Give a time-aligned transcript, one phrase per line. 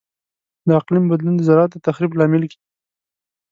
[0.67, 2.59] د اقلیم بدلون د زراعت د تخریب لامل کیږي.